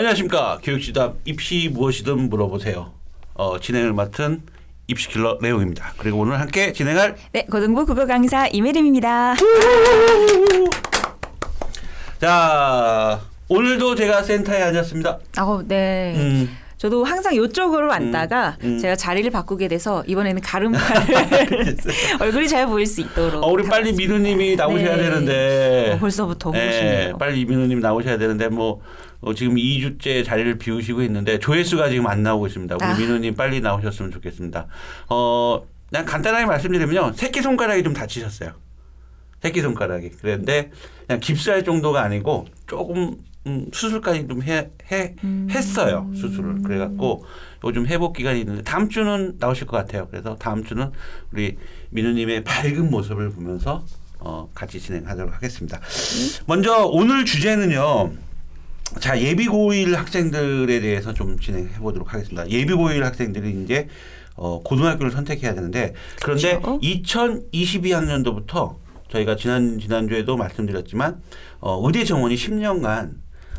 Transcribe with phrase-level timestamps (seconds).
[0.00, 2.90] 안녕하십니까 교육지답 입시 무엇이든 물어보세요.
[3.34, 4.40] 어, 진행을 맡은
[4.86, 5.92] 입시킬러 레옹입니다.
[5.98, 9.34] 그리고 오늘 함께 진행할 네, 고등부 국어 강사 이메림입니다.
[12.18, 15.18] 자 오늘도 제가 센터에 앉았습니다.
[15.36, 16.14] 아, 네.
[16.16, 18.78] 음, 저도 항상 이쪽으로 앉다가 음.
[18.78, 21.76] 제가 자리를 바꾸게 돼서 이번에는 가름팔을
[22.20, 23.44] 얼굴이 잘 보일 수 있도록.
[23.44, 23.92] 어, 우리 빨리.
[23.92, 25.02] 민우님이 나오셔야 네.
[25.02, 27.18] 되는데 어, 벌써부터 예, 싶네요.
[27.18, 28.80] 빨리 민우님 나오셔야 되는데 뭐
[29.20, 32.76] 어, 지금 2주째 자리를 비우시고 있는데 조회수가 지금 안 나오고 있습니다.
[32.76, 32.96] 우리 아.
[32.96, 34.66] 민우님 빨리 나오셨으면 좋겠습니다.
[35.08, 37.12] 어, 그냥 간단하게 말씀드리면요.
[37.14, 38.52] 새끼 손가락이 좀 다치셨어요.
[39.42, 40.10] 새끼 손가락이.
[40.20, 40.70] 그런데
[41.06, 45.48] 그냥 깁스할 정도가 아니고 조금 음, 수술까지 좀 해, 해, 음.
[45.50, 46.10] 했어요.
[46.14, 46.62] 수술을.
[46.62, 47.24] 그래갖고
[47.64, 50.08] 요즘 회복 기간이 있는데 다음 주는 나오실 것 같아요.
[50.10, 50.90] 그래서 다음 주는
[51.32, 51.56] 우리
[51.90, 53.84] 민우님의 밝은 모습을 보면서
[54.18, 55.80] 어, 같이 진행하도록 하겠습니다.
[56.46, 58.12] 먼저 오늘 주제는요.
[58.98, 62.48] 자 예비 고1 학생들에 대해서 좀 진행해 보도록 하겠습니다.
[62.50, 63.88] 예비 고1 학생들이 이제
[64.34, 66.80] 어, 고등학교를 선택해야 되는데 그런데 그렇죠.
[66.80, 68.76] 2022학년도부터
[69.08, 71.20] 저희가 지난 지난주에도 말씀드렸지만
[71.60, 73.14] 어, 의대 정원이 10년간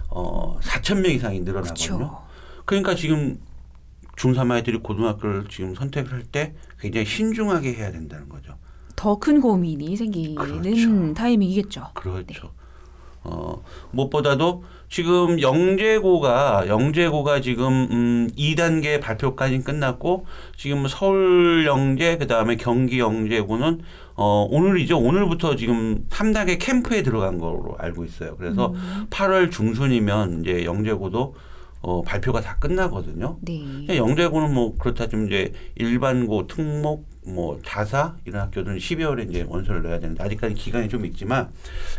[0.10, 1.98] 어, 4천 명 이상이 늘어나거든요.
[1.98, 2.22] 그렇죠.
[2.66, 3.40] 그러니까 지금
[4.18, 8.56] 중3 아이들이 고등학교를 지금 선택을 할 때 굉장히 신중하게 해야 된다는 거죠.
[8.96, 11.14] 더 큰 고민이 생기는 그렇죠.
[11.14, 11.88] 타이밍이겠죠.
[11.94, 12.52] 그렇죠.
[13.24, 20.26] 어, 무엇보다도 지금 영재고가 영재고가 지금 음 2단계 발표까지 끝났고
[20.58, 23.80] 지금 서울 영재 그다음에 경기 영재고는
[24.16, 25.00] 어 오늘이죠.
[25.00, 28.36] 오늘부터 지금 3단계 캠프에 들어간 거로 알고 있어요.
[28.36, 28.76] 그래서
[29.10, 31.36] 8월 중순이면 이제 영재고도
[31.84, 33.38] 어 발표가 다 끝나거든요.
[33.42, 33.96] 네.
[33.96, 40.00] 영재고는 뭐 그렇다 좀 이제 일반고, 특목, 뭐 자사 이런 학교들은 12월에 이제 원서를 내야
[40.00, 41.50] 되는데 아직까지 기간이 좀 있지만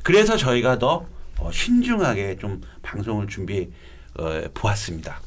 [0.03, 1.07] 그래서 저희가 더
[1.43, 3.69] 어, 신중하게 좀 방송을 준비해
[4.19, 5.21] 어, 보았습니다.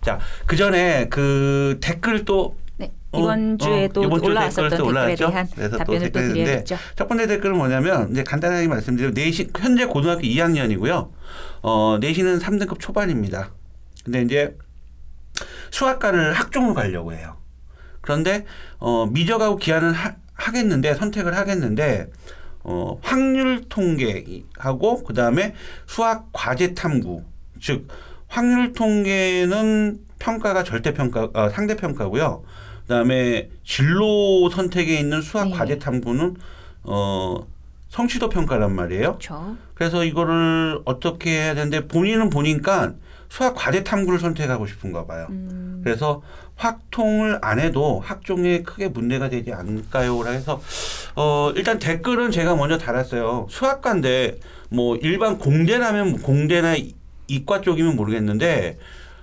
[0.00, 2.92] 자, 그 전에 그 댓글 또 네.
[3.12, 5.28] 어, 이번 주에 어, 또 이번 주 올라왔었던 댓글 또 댓글에 올라왔죠?
[5.28, 6.76] 대한 그래서 또 답변을 또 있는데 드려야겠죠.
[6.96, 11.10] 첫 번째 댓글은 뭐냐면 이제 간단하게 말씀드리면 내신 현재 고등학교 2학년이고요.
[11.62, 13.50] 어, 내신은 3등급 초반입니다.
[14.04, 14.56] 근데 이제
[15.70, 17.36] 수학과를 학종으로 가려고 해요.
[18.00, 18.44] 그런데
[18.78, 22.10] 어, 미적하고 기하는 하, 하겠는데 선택을 하겠는데
[22.64, 25.54] 어, 확률 통계하고 그다음에
[25.86, 27.22] 수학 과제 탐구
[27.60, 27.88] 즉
[28.26, 32.42] 확률 통계는 평가가 절대 평가 어, 상대 평가고요.
[32.82, 35.54] 그다음에 진로 선택에 있는 수학 네.
[35.54, 36.36] 과제 탐구는
[36.84, 37.46] 어
[37.88, 39.18] 성취도 평가란 말이에요.
[39.18, 39.56] 그렇죠.
[39.74, 42.94] 그래서 이거를 어떻게 해야 되는데 본인은 보니까
[43.34, 45.26] 수학 과제 탐구를 선택하고 싶은가 봐요.
[45.30, 46.22] 음, 그래서
[46.54, 50.24] 확통을 안 해도 학종에 크게 문제가 되지 않을까요?
[50.24, 50.62] 해서
[51.16, 53.48] 어 일단 댓글은 제가 먼저 달았어요.
[53.50, 54.38] 수학과인데
[54.70, 56.94] 뭐 일반 공대라면 공대나 이-
[57.26, 58.78] 이과 쪽이면 모르겠는데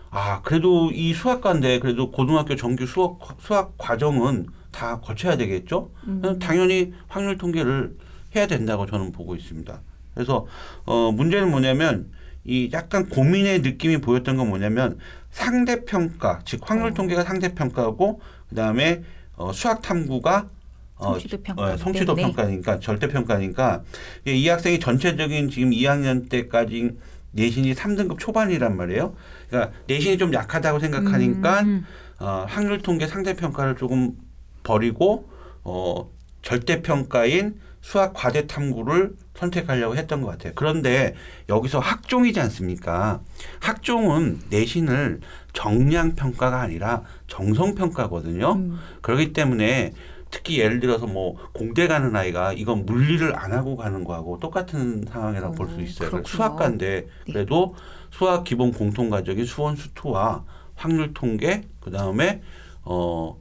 [0.10, 5.90] 아 그래도 이 수학과인데 그래도 고등학교 정규 수학 수학 과정은 다 거쳐야 되겠죠?
[6.08, 6.38] 음.
[6.38, 7.96] 당연히 확률 통계를
[8.36, 9.80] 해야 된다고 저는 보고 있습니다.
[10.16, 10.46] 그래서
[10.86, 12.12] 어 문제는 뭐냐면
[12.44, 14.97] 이 약간 고민의 느낌이 보였던 건 뭐냐면
[15.29, 16.94] 상대 평가 즉 확률 어.
[16.94, 19.03] 통계가 상대 평가고 그다음에
[19.35, 20.50] 어 수학 탐구가
[20.96, 21.63] 어, 성취도 평가.
[21.63, 22.28] 어, 성취도 네, 네.
[22.28, 23.84] 평가니까 절대 평가니까
[24.28, 26.91] 이, 이 학생이 전체적인 지금 2학년 때까지
[27.31, 29.16] 내신이 3등급 초반이란 말이에요.
[29.50, 31.85] 그러니까 내신이 좀 약하다고 생각하니까 음,
[32.19, 34.16] 어, 확률 통계 상대 평가를 조금
[34.63, 35.30] 버리고
[35.63, 36.09] 어,
[36.41, 40.53] 절대 평가인 수학 과제 탐구를 선택하려고 했던 것 같아요.
[40.56, 41.16] 그런데
[41.50, 43.22] 여기서 학종이지 않습니까?
[43.59, 45.19] 학종은 내신을
[45.53, 48.53] 정량 평가가 아니라 정성 평가거든요.
[48.53, 48.80] 음.
[49.02, 49.94] 그렇기 때문에
[50.30, 55.56] 특히 예를 들어서 뭐 공대 가는 아이가 이건 물리를 안 하고 가는 거하고 똑같은 상황이라고
[55.56, 56.24] 볼수 어, 있어요.
[56.24, 57.34] 수학과인데 네.
[57.34, 57.75] 그래도
[58.12, 62.42] 수학 기본 공통 과정인 수원 수투와 확률 통계 그다음에
[62.84, 63.38] 어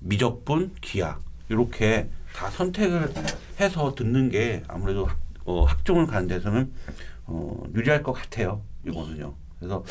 [0.00, 1.18] 미적분 기하
[1.48, 3.12] 이렇게 다 선택을
[3.60, 6.72] 해서 듣는 게 아무래도 학, 어, 학종을 가는 데서는
[7.26, 8.60] 어, 유리할 것 같아요.
[8.86, 9.34] 이거는요.
[9.58, 9.84] 그래서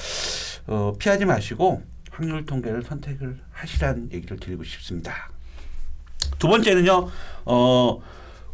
[0.67, 1.81] 어, 피하지 마시고
[2.11, 5.31] 확률 통계를 선택을 하시라는 얘기를 드리고 싶습니다.
[6.37, 7.09] 두 번째는요,
[7.45, 8.01] 어,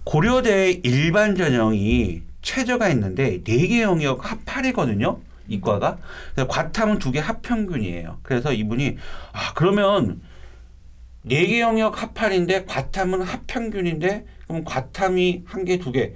[0.04, 5.20] 고려대 일반 전형이 최저가 있는데 네 개 영역 합8이거든요.
[5.48, 5.98] 이과가.
[6.48, 8.20] 과탐은 두 개 합평균이에요.
[8.22, 8.98] 그래서 이분이
[9.34, 10.22] 아 그러면
[11.24, 16.14] 네 개 영역 합8인데 과탐은 합평균인데 그럼 과탐이 한 개, 두 개.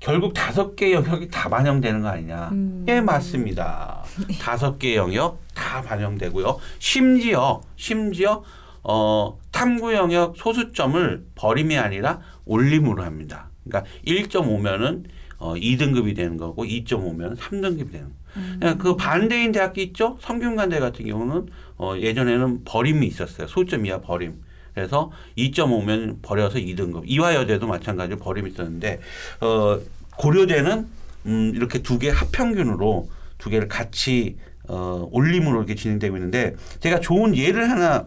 [0.00, 2.48] 결국 다섯 개 영역이 다 반영되는 거 아니냐?
[2.52, 2.86] 음.
[2.88, 4.02] 예, 맞습니다.
[4.40, 6.58] 다섯 개 영역 다 반영되고요.
[6.78, 8.42] 심지어 심지어
[8.82, 13.50] 어 탐구 영역 소수점을 버림이 아니라 올림으로 합니다.
[13.64, 15.04] 그러니까 1.5면은
[15.40, 18.12] 어, 2등급이 되는 거고 2.5면 3등급이 되는 거.
[18.36, 18.78] 음.
[18.78, 20.18] 그 반대인 대학교 있죠?
[20.20, 21.48] 성균관대 같은 경우는
[21.78, 23.48] 어, 예전에는 버림이 있었어요.
[23.48, 24.34] 소점 이하 버림.
[24.74, 27.02] 그래서 2.5면 버려서 2등급.
[27.06, 29.00] 이화여대도 마찬가지로 버림이 있었는데
[29.40, 29.80] 어,
[30.16, 30.86] 고려대는
[31.26, 34.36] 음, 이렇게 두 개 합평균으로 두 개를 같이
[34.68, 38.06] 어, 올림으로 이렇게 진행되고 있는데 제가 좋은 예를 하나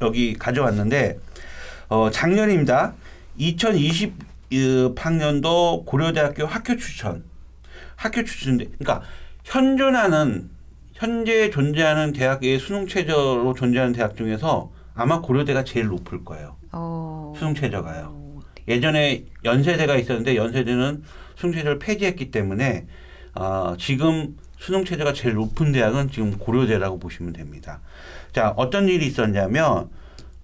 [0.00, 1.18] 여기 가져왔는데
[1.88, 2.94] 어, 작년입니다.
[3.36, 4.14] 2020
[4.96, 7.24] 학년도 고려대학교 학교 추천.
[7.96, 9.02] 학교 추천인데 그러니까
[9.44, 10.50] 현존하는
[10.92, 16.56] 현재 존재하는 대학의 수능 최저로 존재하는 대학 중에서 아마 고려대가 제일 높을 거예요.
[16.72, 17.34] 어.
[17.36, 18.06] 수능 최저가요.
[18.10, 18.74] 어, 네.
[18.76, 21.04] 예전에 연세대가 있었는데 연세대는
[21.36, 22.86] 수능 최저를 폐지했기 때문에
[23.34, 27.80] 어, 지금 수능 최저가 제일 높은 대학은 지금 고려대라고 보시면 됩니다.
[28.32, 29.90] 자 어떤 일이 있었냐면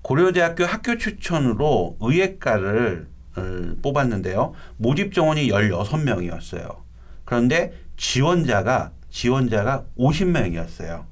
[0.03, 3.06] 고려대학교 학교 추천으로 의예과를
[3.37, 4.52] 어, 뽑았는데요.
[4.76, 6.76] 모집 정원이 16명이었어요.
[7.25, 11.05] 그런데 지원자가 지원자가 50명이었어요.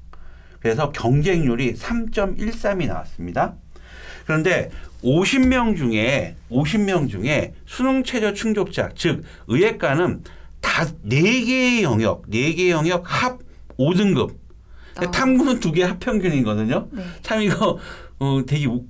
[0.59, 3.55] 그래서 경쟁률이 3.13이 나왔습니다.
[4.25, 4.69] 그런데
[5.03, 10.23] 50명 중에 50명 중에 수능 최저 충족자 즉 의예과는
[10.61, 13.39] 다 4개의 영역, 4개의 영역 합
[13.77, 14.35] 5등급.
[14.97, 15.11] 어.
[15.11, 16.87] 탐구는 두개 합평균이거든요.
[16.91, 17.03] 네.
[17.23, 17.79] 참 이거
[18.19, 18.83] 어, 되게 웃,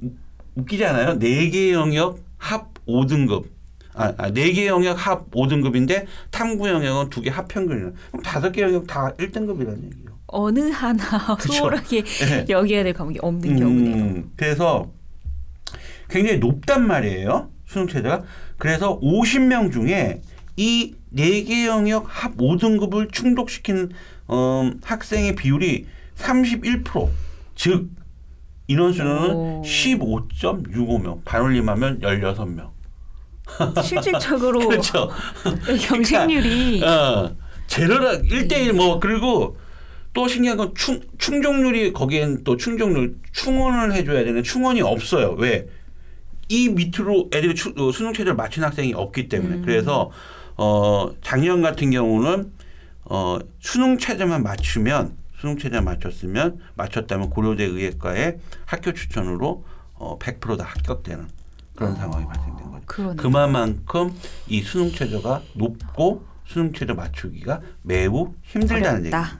[0.56, 1.20] 웃기잖아요.
[1.20, 3.46] 4개의 영역 합 5등급.
[3.94, 7.94] 아, 아, 4개 영역 합 5등급인데 탐구 영역은 두개 합평균이에요.
[8.12, 10.12] 그럼 다섯 개 영역 다 1등급이라는 얘기예요.
[10.28, 11.54] 어느 하나 그쵸.
[11.54, 12.46] 수월하게 네.
[12.50, 13.96] 여겨야 될 과목이 없는 경우네요.
[13.96, 14.92] 음, 그래서
[16.10, 17.50] 굉장히 높단 말이에요.
[17.66, 18.24] 수능 최저가.
[18.58, 20.22] 그래서 50명 중에
[20.56, 23.90] 이 4개 영역 합 5등급을 충족시키는
[24.30, 25.86] 음, 학생의 비율이
[26.16, 27.10] 31%.
[27.56, 27.90] 즉
[28.72, 29.62] 인원수는 오.
[29.64, 31.24] 15.65명.
[31.26, 32.70] 반올림하면 16명.
[33.84, 35.10] 실질적으로 그렇죠.
[35.88, 37.36] 경쟁률이 어,
[37.68, 39.58] 제로라 1대1 뭐 그리고
[40.14, 45.36] 또 신기한 건 충, 충족률이 거기엔 또 충족률 충원을 해줘야 되는 충원이 없어요.
[45.38, 45.68] 왜?
[46.48, 49.62] 이 밑으로 애들이 추, 어, 수능 최저를 맞춘 학생이 없기 때문에 음.
[49.66, 50.12] 그래서
[50.58, 52.52] 어 작년 같은 경우는
[53.06, 59.66] 어 수능 최저만 맞추면 수능 최저 맞췄으면 맞췄다면 고려대 의예과에 학교 추천으로
[59.96, 61.28] 어 100%다 합격되는
[61.76, 61.96] 그런 어.
[61.96, 62.82] 상황이 발생된 거죠.
[62.86, 63.16] 그러네요.
[63.16, 64.14] 그만큼
[64.48, 68.98] 이 수능 최저가 높고 수능 최저 맞추기가 매우 힘들다는 어렵다.
[69.00, 69.38] 얘기입니다.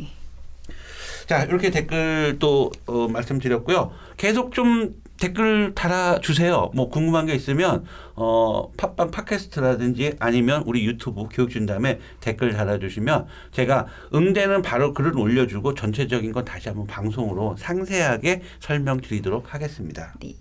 [0.00, 0.08] 네.
[1.26, 3.92] 자 이렇게 댓글 또 어, 말씀드렸고요.
[4.16, 6.72] 계속 좀 댓글 달아주세요.
[6.74, 7.84] 뭐 궁금한 게 있으면
[8.14, 16.32] 어, 팟빵 팟캐스트라든지 아니면 우리 유튜브 교육준다음에 댓글 달아주시면 제가 응대는 바로 글을 올려주고 전체적인
[16.32, 20.14] 건 다시 한번 방송으로 상세하게 설명드리도록 하겠습니다.
[20.20, 20.34] 네.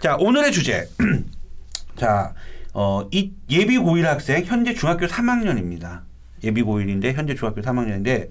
[0.00, 0.88] 자, 오늘의 주제.
[1.96, 2.34] 자,
[2.74, 6.02] 어, 이 예비 고1 학생 현재 중학교 3학년입니다.
[6.44, 8.28] 예비 고1인데 현재 중학교 3학년인데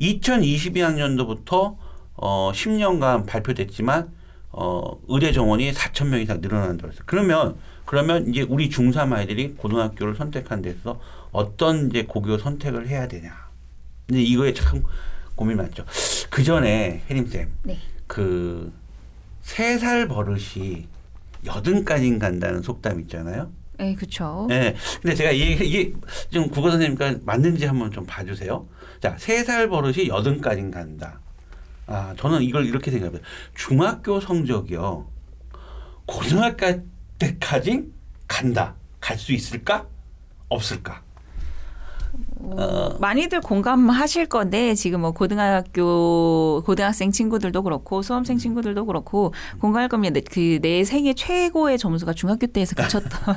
[0.00, 1.76] 2022학년도부터
[2.16, 4.10] 어, 10년간 발표됐지만
[4.56, 7.02] 어, 의대 정원이 4천 명 이상 늘어난다고 했어요.
[7.06, 11.00] 그러면 그러면 이제 우리 중3 아이들이 고등학교를 선택한 데서
[11.32, 13.32] 어떤 이제 고교 선택을 해야 되냐.
[14.06, 14.82] 근데 이거에 참
[15.34, 15.84] 고민 많죠.
[16.30, 17.78] 그 전에 혜림 쌤, 네.
[18.06, 18.72] 그
[19.42, 20.86] 세 살 버릇이
[21.44, 23.50] 여든까지 간다는 속담 있잖아요.
[23.76, 24.46] 네, 그렇죠.
[24.50, 24.74] 예.
[25.02, 25.92] 근데 제가 이게, 이게
[26.30, 28.66] 좀 국어 선생님과 맞는지 한번 좀 봐주세요.
[29.00, 31.20] 자, 세 살 버릇이 여든까지 간다.
[31.86, 33.20] 아, 저는 이걸 이렇게 생각해요.
[33.54, 35.06] 중학교 성적이요.
[36.06, 36.82] 고등학교
[37.18, 37.92] 때까지
[38.28, 38.76] 간다.
[39.00, 39.86] 갈 수 있을까?
[40.48, 41.03] 없을까?
[42.56, 50.20] 어, 많이들 공감하실 건데 지금 뭐 고등학교 고등학생 친구들도 그렇고 수험생 친구들도 그렇고 공감할 겁니다.
[50.30, 53.36] 그 내 생애 최고의 점수가 중학교 때에서 그쳤던.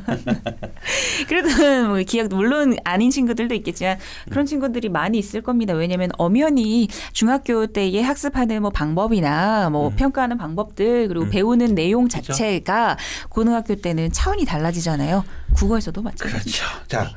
[1.28, 3.98] 그래도 뭐 기억 물론 아닌 친구들도 있겠지만
[4.30, 5.74] 그런 친구들이 많이 있을 겁니다.
[5.74, 9.96] 왜냐하면 엄연히 중학교 때에 학습하는 뭐 방법이나 뭐 음.
[9.96, 11.30] 평가하는 방법들 그리고 음.
[11.30, 12.08] 배우는 내용.
[12.08, 12.98] 자체가
[13.30, 15.26] 고등학교 때는 차원이 달라지잖아요.
[15.56, 16.44] 국어에서도 마찬가지.
[16.46, 16.88] 그렇죠.
[16.88, 17.10] 자,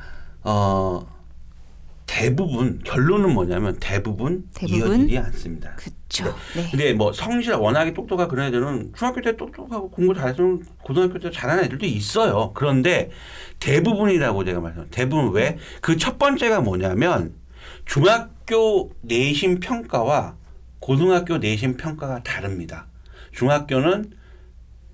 [0.43, 1.05] 어,
[2.11, 4.77] 대부분, 결론은 뭐냐면 대부분, 대부분?
[4.99, 5.73] 이어지지 않습니다.
[5.77, 6.25] 그렇죠.
[6.57, 6.67] 네.
[6.69, 11.63] 근데 뭐 성실 워낙에 똑똑하고 그런 애들은 중학교 때 똑똑하고 공부 잘해서 고등학교 때 잘하는
[11.63, 12.51] 애들도 있어요.
[12.53, 13.11] 그런데
[13.59, 14.87] 대부분이라고 제가 말씀.
[14.91, 15.57] 대부분 왜?
[15.79, 17.33] 그 첫 번째가 뭐냐면
[17.85, 20.35] 중학교 내신 평가와
[20.79, 22.87] 고등학교 내신 평가가 다릅니다.
[23.31, 24.11] 중학교는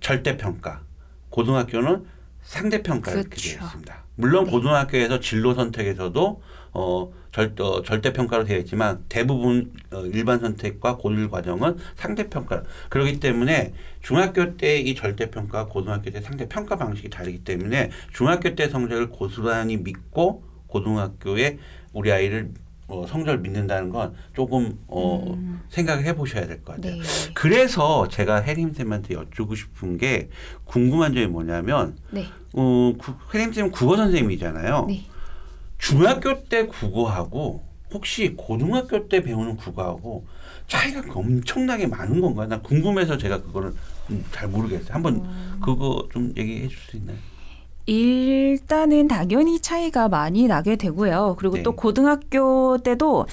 [0.02, 0.84] 절대 평가,
[1.32, 2.06] 고등학교는
[2.44, 3.66] 상대 평가 이렇게 되어 그렇죠.
[3.66, 4.04] 있습니다.
[4.14, 4.52] 물론 네.
[4.52, 6.42] 고등학교에서 진로 선택에서도
[6.79, 12.62] 어, 절, 어, 절대 평가로 되어 있지만 대부분 어, 일반 선택과 고일 과정은 상대 평가.
[12.89, 18.53] 그렇기 때문에 중학교 때 이 절대 평가, 고등학교 때 상대 평가 방식이 다르기 때문에 중학교
[18.53, 21.57] 때 성적을 고스란히 믿고 고등학교에
[21.93, 22.51] 우리 아이를
[22.89, 25.60] 어, 성적을 믿는다는 건 조금 어, 음.
[25.69, 26.93] 생각을 해보셔야 될 것 같아요.
[26.96, 27.01] 네.
[27.34, 30.29] 그래서 제가 혜림 쌤한테 여쭈고 싶은 게
[30.63, 32.25] 궁금한 점이 뭐냐면 네.
[32.53, 34.86] 어, 구- 혜림 쌤은 국어 선생님이잖아요.
[34.88, 35.05] 네.
[35.77, 40.25] 중학교 때 국어하고 혹시 고등학교 때 배우는 국어하고
[40.67, 42.48] 차이가 엄청나게 많은 건가요?
[42.48, 43.74] 나 궁금해서 제가 그거를
[44.10, 44.93] 음, 잘 모르겠어요.
[44.93, 45.60] 한번 음.
[45.63, 47.17] 그거 좀 얘기해 줄 수 있나요?
[47.86, 51.38] 일단은 당연히 차이가 많이 나게 되고요.
[51.39, 51.63] 그리고 네.
[51.63, 53.27] 또 고등학교 때도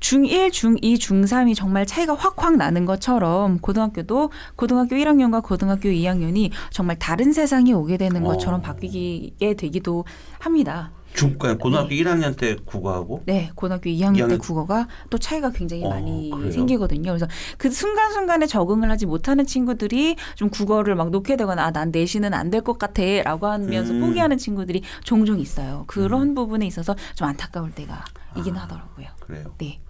[0.00, 7.32] 중1, 중2, 중3이 정말 차이가 확확 나는 것처럼 고등학교도 고등학교 1학년과 고등학교 2학년이 정말 다른
[7.32, 8.28] 세상이 오게 되는 어.
[8.30, 10.04] 것처럼 바뀌게 되기도
[10.40, 10.90] 합니다.
[11.14, 15.84] 중 그러니까 고등학교 1학년 때 국어하고 네, 고등학교 2학년, 때 2학년 국어가 또 차이가 굉장히
[15.84, 16.50] 어, 많이 그래요?
[16.52, 17.10] 생기거든요.
[17.10, 17.26] 그래서
[17.58, 22.50] 그 순간순간에 적응을 하지 못하는 친구들이 좀 국어를 막 놓게 되거나 아, 난 내신은 안
[22.50, 24.00] 될 것 같아 라고 하면서 음.
[24.00, 25.84] 포기하는 친구들이 종종 있어요.
[25.86, 28.04] 그런 부분에 있어서 좀 안타까울 때가
[28.36, 28.62] 이긴 아.
[28.62, 29.06] 하더라고요.
[29.20, 29.54] 그래요.
[29.58, 29.80] 네.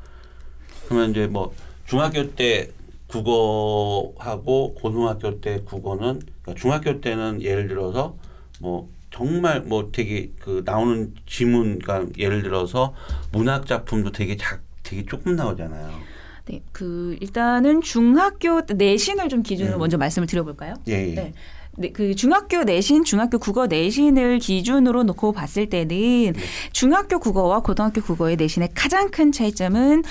[0.88, 1.52] 그러면 이제 뭐
[1.86, 2.70] 중학교 때
[3.08, 8.16] 국어하고 고등학교 때 국어는 그러니까 중학교 때는 예를 들어서
[8.60, 12.94] 뭐 정말 뭐 되게 그 나오는 지문 그러니까 예를 들어서
[13.32, 15.90] 문학 작품도 되게 작 되게 조금 나오잖아요.
[16.46, 19.78] 네, 그 일단은 중학교 때 내신을 좀 기준으로 네.
[19.78, 20.74] 먼저 말씀을 드려볼까요?
[20.88, 21.14] 예, 예.
[21.14, 21.32] 네.
[21.76, 26.32] 네, 그 중학교 내신, 중학교 국어 내신을 기준으로 놓고 봤을 때는 네.
[26.72, 30.02] 중학교 국어와 고등학교 국어의 내신의 가장 큰 차이점은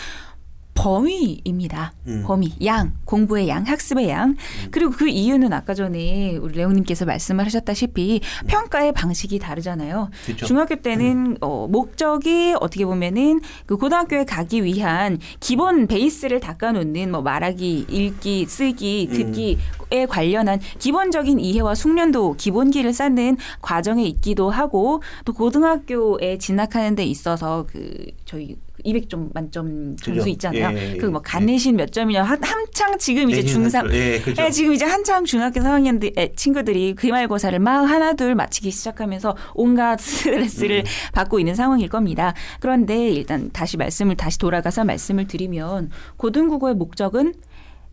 [0.79, 1.91] 범위입니다.
[2.07, 2.23] 음.
[2.25, 4.35] 범위, 양, 공부의 양, 학습의 양.
[4.71, 10.09] 그리고 그 이유는 아까 전에 우리 레오님께서 말씀을 하셨다시피 평가의 방식이 다르잖아요.
[10.25, 10.45] 그렇죠.
[10.45, 17.87] 중학교 때는 어, 목적이 어떻게 보면은 그 고등학교에 가기 위한 기본 베이스를 닦아놓는 뭐 말하기,
[17.89, 26.95] 읽기, 쓰기, 듣기에 관련한 기본적인 이해와 숙련도 기본기를 쌓는 과정에 있기도 하고 또 고등학교에 진학하는
[26.95, 28.55] 데 있어서 그 저희
[28.85, 30.29] 200점 만점 점수 그죠.
[30.29, 30.77] 있잖아요.
[30.77, 31.19] 예, 예, 그뭐 예.
[31.23, 34.41] 간내신 몇 점이냐 한, 한창 지금 이제 내신 중3 한 줄, 예, 그죠.
[34.41, 39.99] 네, 지금 이제 한창 중학교 3학년 들 친구들이 기말고사를 막 하나 둘 마치기 시작하면서 온갖
[40.01, 41.11] 스트레스를 음.
[41.13, 42.33] 받고 있는 상황일 겁니다.
[42.59, 47.33] 그런데 일단 다시 말씀을 다시 돌아가서 말씀을 드리면 고등국어의 목적은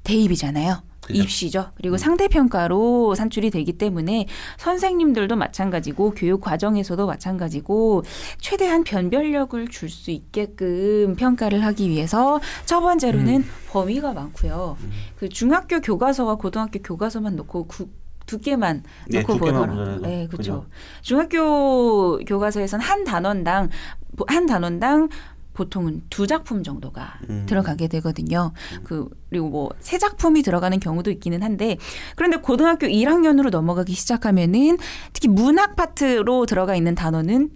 [0.05, 0.83] 대입이잖아요.
[1.11, 1.71] 입시죠.
[1.77, 4.27] 그리고 상대평가로 산출이 되기 때문에
[4.59, 8.03] 선생님들도 마찬가지고 교육 과정에서도 마찬가지고
[8.41, 14.77] 최대한 변별력을 줄 수 있게끔 평가를 하기 위해서 첫 번째로는 범위가 많고요.
[15.17, 17.89] 그 중학교 교과서와 고등학교 교과서만 놓고 구,
[18.27, 20.01] 두께만 네, 놓고 보더라고요.
[20.01, 20.63] 네, 그렇죠.
[20.63, 20.67] 그죠.
[21.03, 23.71] 중학교 교과서에선 한 단원당
[24.27, 25.09] 한 단원당
[25.57, 27.45] 보통은 두 작품 정도가 음.
[27.47, 28.53] 들어가게 되거든요.
[28.85, 31.77] 그 그리고 뭐 세 작품이 들어가는 경우도 있기는 한데
[32.17, 34.79] 그런데 고등학교 1학년으로 넘어가기 시작하면은
[35.13, 37.51] 특히 문학 파트로 들어가 있는 단어는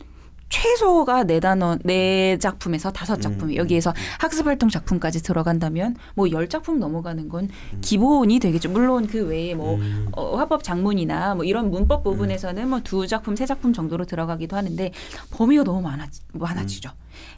[0.50, 3.56] 최소가 네 단어 네 작품에서 다섯 작품 음.
[3.56, 7.48] 여기에서 학습 활동 작품까지 들어간다면 뭐 열 작품 넘어가는 건
[7.80, 8.68] 기본이 되겠죠.
[8.70, 10.08] 물론 그 외에 뭐 음.
[10.12, 14.90] 어, 화법 작문이나 뭐 이런 문법 부분에서는 뭐 두 작품, 세 작품 정도로 들어가기도 하는데
[15.30, 16.90] 범위가 너무 많아 많아지죠.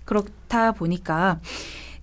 [0.05, 1.41] 그렇다 보니까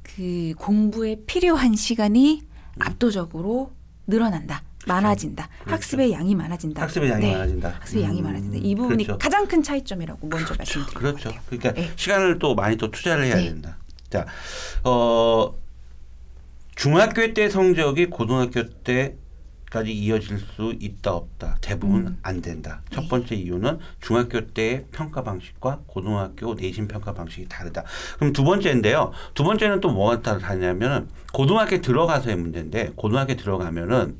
[0.03, 2.43] 그 공부에 필요한 시간이
[2.79, 3.71] 압도적으로
[4.07, 4.61] 늘어난다.
[4.89, 5.47] 많아진다.
[5.59, 5.75] 그렇죠.
[5.75, 6.81] 학습의 양이 많아진다.
[6.81, 7.33] 학습의 양이 네.
[7.33, 7.69] 많아진다.
[7.69, 8.57] 학습의 양이 음, 많아진다.
[8.57, 9.17] 이 부분이 그렇죠.
[9.17, 10.99] 가장 큰 차이점이라고 먼저 말씀드립니다.
[10.99, 11.31] 그렇죠.
[11.47, 11.91] 그러니까 네.
[11.95, 13.45] 시간을 또 많이 또 투자를 해야 네.
[13.45, 13.77] 된다.
[14.09, 14.25] 자,
[14.83, 15.55] 어,
[16.75, 19.15] 중학교 때 성적이 고등학교 때
[19.69, 21.57] 까지 이어질 수 있다 없다.
[21.61, 22.17] 대부분 음.
[22.23, 22.81] 안 된다.
[22.89, 23.07] 첫 네.
[23.07, 27.83] 번째 이유는 중학교 때의 평가 방식과 고등학교 내신 평가 방식이 다르다.
[28.17, 29.11] 그럼 두 번째인데요.
[29.35, 34.17] 두 번째는 또 뭐가 다르냐면은 고등학교 들어가서의 문제인데 고등학교 들어가면은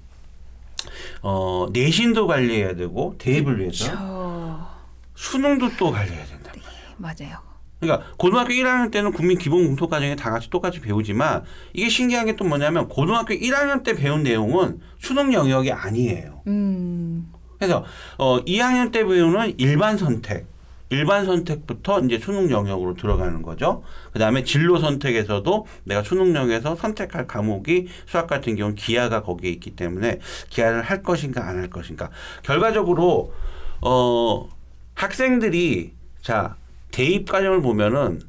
[1.22, 4.68] 어, 내신도 관리해야 되고 대입을 위해서 그렇죠.
[5.16, 6.52] 수능도 또 관리해야 된다.
[6.98, 7.38] 맞아요.
[7.80, 11.44] 그러니까 고등학교 1학년 때는 국민 기본 공통 과정에 다 같이 똑같이 배우지만
[11.74, 16.42] 이게 신기한 게 또 뭐냐면 고등학교 1학년 때 배운 내용은 수능 영역이 아니에요.
[16.48, 17.32] 음.
[17.58, 17.86] 그래서
[18.18, 20.46] 어 2학년 때 배우는 일반 선택
[20.90, 23.84] 일반 선택부터 이제 수능 영역으로 들어가는 거죠.
[24.12, 29.76] 그 다음에 진로 선택에서도 내가 수능 영역에서 선택할 과목이 수학 같은 경우는 기하가 거기에 있기
[29.76, 30.20] 때문에
[30.50, 32.10] 기하를 할 것인가 안 할 것인가.
[32.44, 33.34] 결과적으로
[33.82, 34.50] 어
[34.96, 36.56] 학생들이 자
[36.92, 38.22] 대입 과정을 보면은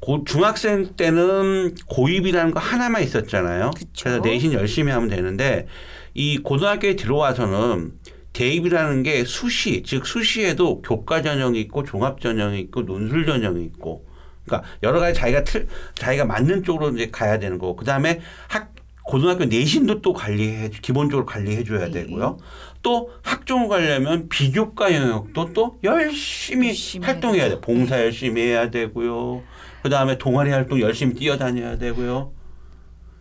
[0.00, 3.70] 고 중학생 때는 고입이라는 거 하나만 있었잖아요.
[3.76, 4.04] 그쵸.
[4.04, 5.66] 그래서 내신 열심히 하면 되는데
[6.14, 7.92] 이 고등학교에 들어와서는
[8.36, 14.04] 대입이라는 게 수시, 즉 수시에도 교과 전형이 있고 종합 전형이 있고 논술 전형이 있고
[14.44, 18.74] 그러니까 여러 가지 자기가 틀 자기가 맞는 쪽으로 이제 가야 되는 거고 그다음에 학
[19.04, 21.92] 고등학교 내신도 또 관리해 기본적으로 관리해 줘야 네.
[21.92, 22.38] 되고요.
[22.82, 27.60] 또 학종을 가려면 비교과 영역도 또 열심히, 열심히 활동해야 해야 돼.
[27.60, 29.44] 봉사 열심히 해야 되고요.
[29.82, 32.32] 그다음에 동아리 활동 열심히 뛰어다녀야 되고요.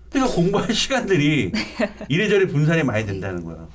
[0.09, 1.51] 그러니까 공부할 시간들이
[2.09, 3.69] 이래저래 분산이 많이 된다는 거예요.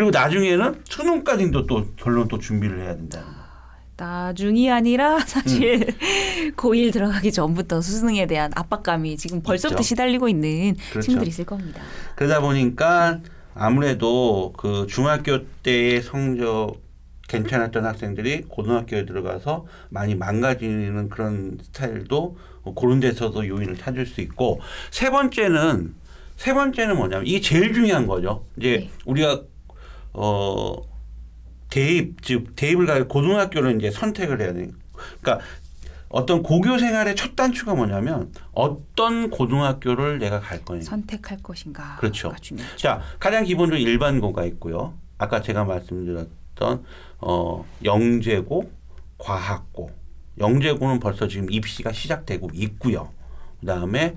[0.00, 3.40] 그리고 나중에는 수능까지도 또 결론 또 준비를 해야 된다는 거예요.
[3.98, 5.94] 나중이 아니라 사실
[6.56, 9.88] 고1 들어가기 전부터 수능에 대한 압박감이 지금 벌써부터 있죠.
[9.88, 11.02] 시달리고 있는 그렇죠.
[11.02, 11.82] 친구들이 있을 겁니다.
[12.16, 13.20] 그러다 보니까
[13.54, 16.80] 아무래도 그 중학교 때의 성적
[17.28, 22.38] 괜찮았던 학생들이 고등학교에 들어가서 많이 망가지는 그런 스타일도
[22.74, 25.94] 그런 데서도 요인을 찾을 수 있고 세 번째는
[26.38, 28.46] 세 번째는 뭐냐면 이게 제일 중요한 거죠.
[28.56, 28.90] 이제 네.
[29.04, 29.42] 우리가
[30.12, 30.76] 어
[31.70, 34.74] 대입 즉 대입을 가 고등학교를 이제 선택을 해야 되는
[35.20, 35.44] 그러니까
[36.10, 40.82] 어떤 고교 생활의 첫 단추가 뭐냐면 어떤 고등학교를 내가 갈 거냐.
[40.82, 41.96] 선택할 것인가.
[41.98, 42.32] 그렇죠.
[42.76, 44.94] 자, 가장 기본적으로 일반고가 있고요.
[45.18, 46.84] 아까 제가 말씀드렸던
[47.20, 48.70] 어, 영재고,
[49.18, 49.92] 과학고.
[50.38, 53.12] 영재고는 벌써 지금 입시가 시작되고 있고요.
[53.60, 54.16] 그다음에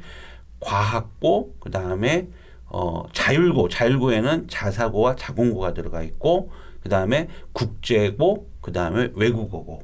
[0.59, 2.27] 과학고, 그다음에
[2.65, 6.51] 어, 자율고, 자율고에는 자사고와 자공고가 들어가 있고
[6.81, 9.83] 그 다음에 국제고, 그 다음에 외국어고.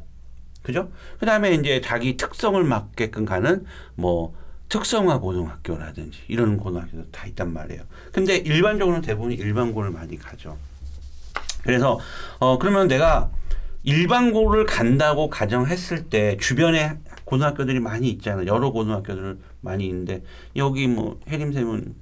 [0.61, 0.91] 그죠?
[1.19, 4.35] 그 다음에 이제 자기 특성을 맞게끔 가는 뭐
[4.67, 7.81] 특성화 고등학교라든지 이런 고등학교도 다 있단 말이에요.
[8.11, 10.57] 근데 일반적으로는 대부분 일반고를 많이 가죠.
[11.63, 11.99] 그래서
[12.39, 13.31] 어 그러면 내가
[13.83, 18.45] 일반고를 간다고 가정했을 때 주변에 고등학교들이 많이 있잖아요.
[18.45, 20.23] 여러 고등학교들 많이 있는데
[20.55, 21.95] 여기 뭐 혜림 쌤은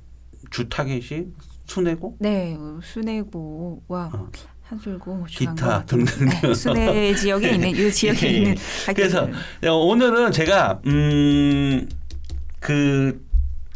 [0.50, 1.28] 주 타겟이
[1.66, 2.18] 순회고?
[2.20, 4.30] 네, 순회고와 어.
[4.64, 6.28] 한술고, 뭐 기타 등등.
[6.28, 8.38] 네, 순회 지역에 있는 이 지역에 예, 예.
[8.38, 8.56] 있는
[8.94, 9.30] 그래서.
[9.66, 11.88] 오늘은 제가 음,
[12.60, 13.26] 그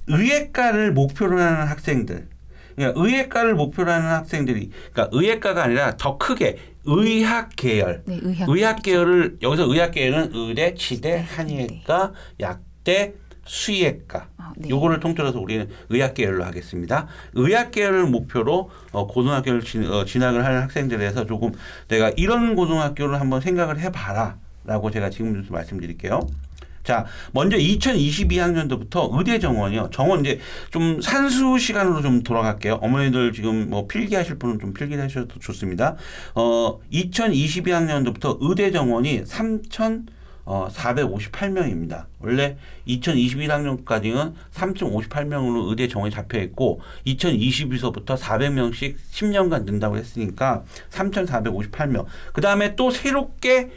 [0.07, 2.27] 의예과를 목표로 하는 학생들,
[2.75, 8.81] 그러니까 의예과를 목표로 하는 학생들이, 그러니까 의예과가 아니라 더 크게 의학 계열, 네, 의학 의학
[8.81, 13.13] 계열을 여기서 의학 계열은 의대, 치대, 네, 한의학과, 약대,
[13.45, 14.27] 수의학과.
[14.38, 14.69] 아, 네.
[14.69, 17.08] 요거를 통틀어서 우리는 의학 계열로 하겠습니다.
[17.34, 21.51] 의학 계열을 목표로 어, 고등학교를 진, 어, 진학을 하는 학생들에서 조금
[21.88, 26.21] 내가 이런 고등학교를 한번 생각을 해봐라라고 제가 지금부터 말씀드릴게요.
[26.84, 29.89] 자, 먼저 2022학년도부터 의대 정원이요.
[29.91, 30.39] 정원 이제
[30.71, 32.75] 좀 산수 시간으로 좀 돌아갈게요.
[32.82, 35.95] 어머니들 지금 뭐 필기하실 분은 좀 필기하셔도 좋습니다.
[36.34, 40.08] 어, 2022학년도부터 의대 정원이 3천
[40.45, 42.06] 어, 458명입니다.
[42.19, 52.06] 원래 2021학년까지는 3,058명으로 의대 정원이 잡혀 있고 2022서부터 400명씩 10년간 는다고 했으니까 3,458명.
[52.34, 53.71] 그 다음에 또 새롭게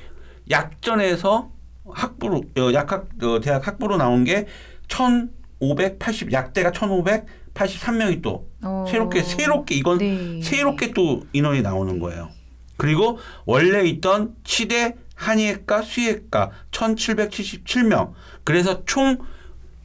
[0.51, 1.51] 약전에서
[1.91, 4.47] 학부로 어, 약학 어, 대학 학부로 나온 게
[4.89, 10.41] 1,580 약대가 1,583명이 또 어, 새롭게 새롭게 이건 네.
[10.43, 12.31] 새롭게 또 인원이 나오는 거예요.
[12.77, 18.13] 그리고 원래 있던 치대 한의학과 수의학과 1,777명.
[18.45, 19.19] 그래서 총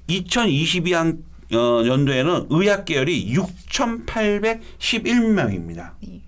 [0.10, 1.20] 2022학
[1.54, 5.92] 어, 연도에는 의학 계열이 6,811명입니다.
[6.02, 6.22] 네.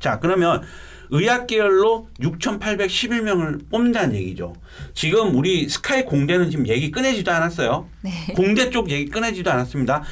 [0.00, 0.62] 자, 그러면
[1.10, 4.54] 의학 계열로 6,811명을 뽑는다는 얘기죠.
[4.94, 7.88] 지금 우리 스카이 공대는 지금 얘기 꺼내지도 않았어요.
[8.02, 8.10] 네.
[8.34, 10.02] 공대 쪽 얘기 꺼내지도 않았습니다.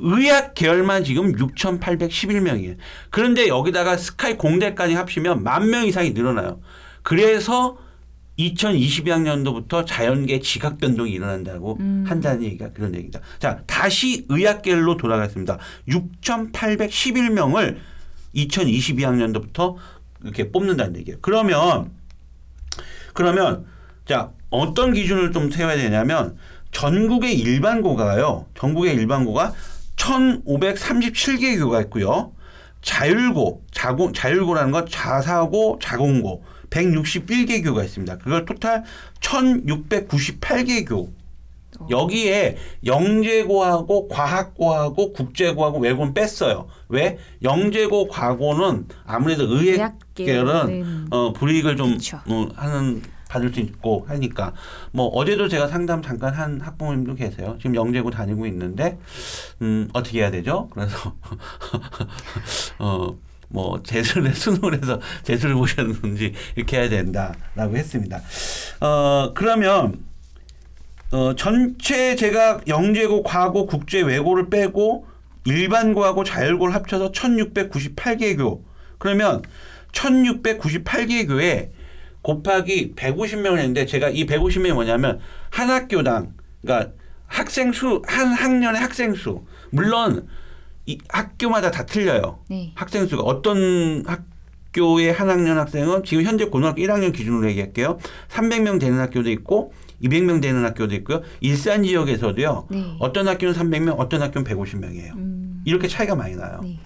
[0.00, 2.76] 의학 계열만 지금 6,811명이에요.
[3.10, 6.60] 그런데 여기다가 스카이 공대까지 합치면 만 명 이상이 늘어나요.
[7.02, 7.78] 그래서
[8.38, 12.04] 2022학년도부터 자연계 지각 변동이 일어난다고 음.
[12.06, 13.20] 한다는 얘기가 그런 얘기다.
[13.38, 15.58] 자, 다시 의학 계열로 돌아가겠습니다.
[15.88, 17.76] 6,811명을
[18.34, 19.76] 2022학년도부터
[20.22, 21.18] 이렇게 뽑는다는 얘기예요.
[21.20, 21.90] 그러면
[23.12, 23.66] 그러면
[24.06, 26.36] 자 어떤 기준을 좀 세워야 되냐면
[26.72, 28.46] 전국의 일반 고가요.
[28.56, 29.52] 전국의 일반 고가
[29.96, 32.32] 1,537개 교가 있고요.
[32.82, 38.18] 자율고, 자공, 자율고라는 건 자사고, 자공고 161개 교가 있습니다.
[38.18, 38.84] 그걸 토탈
[39.20, 41.12] 1,698개 교.
[41.88, 46.68] 여기에 영재고하고 과학고하고 국제고하고 외고는 뺐어요.
[46.88, 47.18] 왜?
[47.42, 52.20] 영재고 과고는 아무래도 의학 의학 계열은 계열은 어, 불이익을 좀 그쵸.
[52.26, 54.52] 어, 하는 받을 수 있고 하니까
[54.90, 57.56] 뭐 어제도 제가 상담 잠깐 한 학부모님도 계세요.
[57.58, 58.98] 지금 영재고 다니고 있는데
[59.62, 60.68] 음, 어떻게 해야 되죠?
[60.72, 61.14] 그래서
[62.80, 63.16] 어.
[63.50, 68.20] 뭐 재수를 수능을 해서 재수를 보셨는지 이렇게 해야 된다라고 했습니다.
[68.80, 70.04] 어 그러면
[71.12, 75.06] 어 전체 제가 영재고, 과고, 국제, 외고를 빼고
[75.44, 78.64] 일반고하고 자율고를 합쳐서 1698개 교.
[78.98, 79.42] 그러면
[79.92, 81.72] 1698개 교에
[82.22, 86.92] 곱하기 150명을 했는데 제가 이 150명이 뭐냐면 한 학교당 그러니까
[87.26, 90.28] 학생 수 한 학년의 학생 수 물론
[90.86, 92.40] 이 학교마다 다 틀려요.
[92.48, 92.72] 네.
[92.74, 97.98] 학생 수가 어떤 학교의 한 학년 학생은 지금 현재 고등학교 1학년 기준으로 얘기할게요.
[98.28, 101.22] 300명 되는 학교도 있고 200명 되는 학교도 있고요.
[101.40, 102.68] 일산 지역에서도요.
[102.70, 102.96] 네.
[102.98, 105.14] 어떤 학교는 300명, 어떤 학교는 150명이에요.
[105.16, 105.62] 음.
[105.64, 106.60] 이렇게 차이가 많이 나요.
[106.62, 106.78] 네.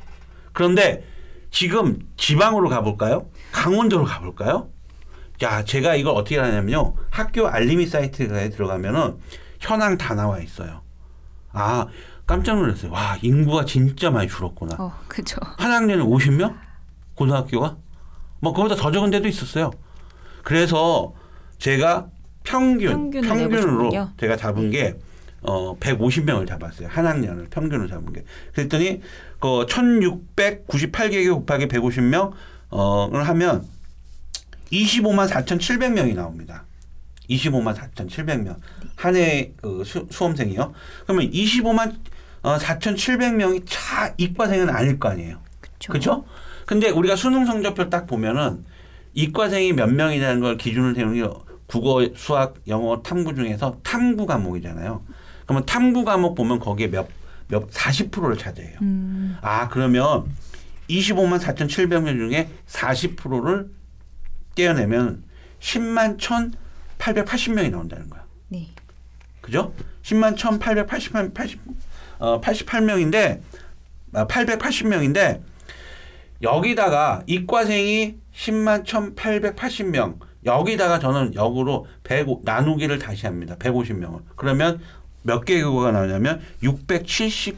[0.53, 1.05] 그런데
[1.51, 3.29] 지금 지방으로 가볼까요?
[3.53, 4.69] 강원도로 가볼까요?
[5.43, 6.95] 야, 제가 이걸 어떻게 하냐면요.
[7.11, 9.19] 학교 알림이 사이트에 들어가면은
[9.61, 10.83] 현황 다 나와 있어요.
[11.53, 11.87] 아,
[12.27, 12.91] 깜짝 놀랐어요.
[12.91, 14.77] 와, 인구가 진짜 많이 줄었구나.
[14.79, 15.37] 어, 그죠.
[15.59, 16.57] 한 학년에 50명?
[17.15, 17.77] 고등학교가?
[18.41, 19.71] 뭐, 그보다 더 적은 데도 있었어요.
[20.43, 21.15] 그래서
[21.59, 22.09] 제가
[22.43, 23.91] 평균, 평균으로.
[24.19, 24.97] 제가 잡은 게,
[25.43, 26.89] 어, 150명을 잡았어요.
[26.91, 28.25] 한 학년을 평균으로 잡은 게.
[28.55, 29.01] 그랬더니,
[29.41, 32.33] 그, 1698개 곱하기 150명,
[32.71, 33.65] 어,를 하면
[34.73, 36.65] 25만 4,700명이 나옵니다.
[37.31, 38.57] 25만 4,700명.
[38.97, 40.73] 한 해 그 수험생이요.
[41.07, 41.97] 그러면 25만
[42.45, 45.39] 어, 4,700명이 차 이과생은 아닐 거 아니에요.
[45.61, 45.93] 그죠.
[45.93, 46.25] 그죠?
[46.67, 48.65] 근데 우리가 수능 성적표 딱 보면은
[49.15, 51.29] 이과생이 몇 명이라는 걸 기준을 세우는 게
[51.67, 55.03] 국어, 수학, 영어, 탐구 중에서 탐구 과목이잖아요.
[55.47, 57.09] 그러면 탐구 과목 보면 거기에 몇,
[57.49, 58.79] 몇 40%를 차지해요.
[58.83, 59.39] 음.
[59.41, 60.27] 아, 그러면
[60.91, 63.71] 25만 4,700명 중에 40%를
[64.55, 65.25] 떼어내면
[65.61, 68.25] 10만 1,880명이 나온다는 거야.
[68.51, 68.69] 네.
[69.41, 69.73] 그죠?
[70.03, 71.61] 10만 1,888, 80,
[72.19, 73.41] 어, 88명인데,
[74.13, 75.41] 880명인데,
[76.43, 83.57] 여기다가 이과생이 10만 1,880명, 여기다가 저는 역으로 100, 나누기를 다시 합니다.
[83.59, 84.21] 150명을.
[84.37, 84.81] 그러면
[85.23, 87.57] 몇 개 교가 나오냐면 670,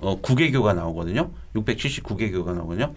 [0.00, 1.30] 어, 9개 교가 나오거든요.
[1.54, 2.92] 679개 교가 나오거든요.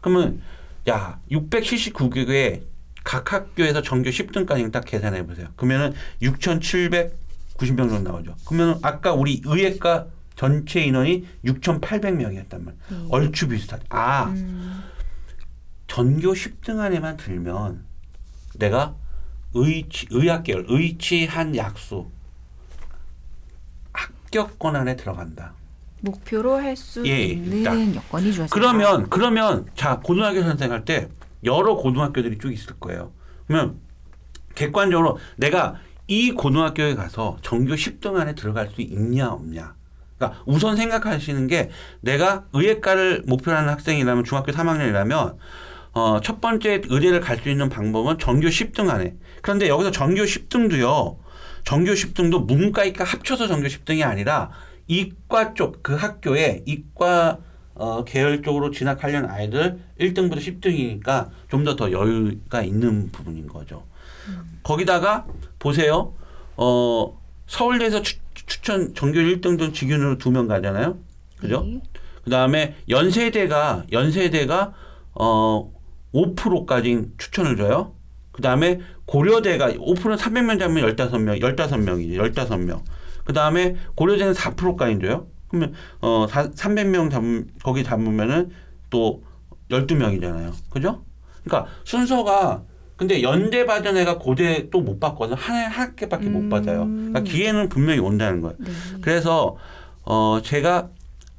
[0.00, 0.40] 그러면,
[0.88, 2.62] 야, 679개에
[3.02, 5.48] 각 학교에서 전교 10등까지 딱 계산해 보세요.
[5.56, 8.34] 그러면은 6,790명 정도 나오죠.
[8.46, 12.82] 그러면 아까 우리 의예과 전체 인원이 6,800명이었단 말이에요.
[12.90, 13.08] 네.
[13.10, 13.84] 얼추 비슷하죠.
[13.88, 14.82] 아, 음.
[15.88, 17.84] 전교 10등 안에만 들면
[18.56, 18.94] 내가
[19.54, 22.06] 의치, 의학계열, 의치한 약수
[23.92, 25.54] 합격권 안에 들어간다.
[26.02, 27.94] 목표로 할수 예, 있는 일단.
[27.94, 28.54] 여건이 주어집니다.
[28.54, 31.08] 그러면 그러면 자 고등학교 선생할 때
[31.44, 33.12] 여러 고등학교들이 쭉 있을 거예요.
[33.46, 33.80] 그러면
[34.54, 39.74] 객관적으로 내가 이 고등학교에 가서 전교 10등 안에 들어갈 수 있냐 없냐.
[40.18, 45.36] 그러니까 우선 생각하시는 게 내가 의예과를 목표로 하는 학생이라면 중학교 3학년이라면
[45.92, 49.14] 어, 첫 번째 의대를 갈 수 있는 방법은 전교 10등 안에.
[49.42, 51.16] 그런데 여기서 전교 10등도요.
[51.64, 54.50] 전교 10등도 문과 이과 합쳐서 전교 10등이 아니라
[54.88, 57.38] 이과 쪽 그 학교에 이과
[57.74, 63.84] 어, 계열 쪽으로 진학하려는 아이들 1등부터 10등이니까 좀 더 더 여유가 있는 부분인 거죠.
[64.62, 65.26] 거기다가
[65.58, 66.14] 보세요.
[66.56, 70.98] 어, 서울대에서 추, 추천 전교 1등도 직윤으로 두 명 가잖아요.
[71.38, 71.64] 그죠?
[71.64, 71.80] 네.
[72.24, 74.72] 그다음에 연세대가 연세대가
[75.14, 75.72] 어
[76.12, 77.94] 5%까지 추천을 줘요.
[78.32, 82.34] 그다음에 고려대가 5%는 300명 잡으면 15명, 15명이죠.
[82.34, 82.82] 15명.
[83.24, 85.26] 그다음에 고려대는 4%까지 줘요.
[85.48, 88.50] 그러면 어 300명 잡으면 거기 잡으면은
[88.90, 89.22] 또
[89.70, 90.52] 12명이잖아요.
[90.70, 91.04] 그죠?
[91.44, 92.62] 그러니까 순서가
[92.96, 95.36] 근데 연대 받은 애가 고대 또 못 받거든.
[95.36, 96.48] 한, 해- 학기밖에 못 음.
[96.48, 96.86] 받아요.
[96.86, 98.56] 그러니까 기회는 분명히 온다는 거예요.
[98.58, 98.70] 네.
[99.02, 99.56] 그래서
[100.04, 100.88] 어 제가